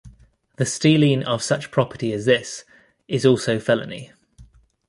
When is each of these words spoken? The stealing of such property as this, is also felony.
The 0.55 0.65
stealing 0.65 1.21
of 1.25 1.43
such 1.43 1.69
property 1.69 2.11
as 2.11 2.25
this, 2.25 2.65
is 3.07 3.23
also 3.23 3.59
felony. 3.59 4.11